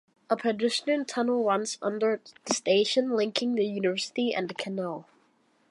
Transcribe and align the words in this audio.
A 0.31 0.35
pedestrian 0.35 1.05
tunnel 1.05 1.43
runs 1.43 1.77
under 1.79 2.19
the 2.45 2.55
station 2.55 3.11
linking 3.11 3.53
the 3.53 3.63
university 3.63 4.33
and 4.33 4.49
the 4.49 4.55
canal. 4.55 5.07